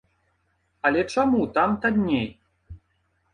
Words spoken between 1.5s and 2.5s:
там танней?